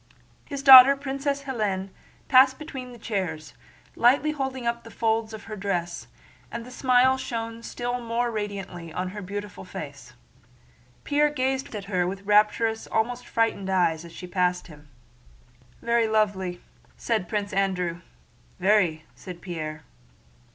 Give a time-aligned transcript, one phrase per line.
[0.45, 1.89] His daughter, Princess Hélène,
[2.27, 3.53] passed between the chairs,
[3.95, 6.07] lightly holding up the folds of her dress,
[6.51, 10.13] and the smile shone still more radiantly on her beautiful face.
[11.03, 14.89] Pierre gazed at her with rapturous, almost frightened, eyes as she passed him.
[15.83, 16.61] "Very lovely,"
[16.97, 18.01] said Prince Andrew.
[18.59, 19.83] "Very," said Pierre.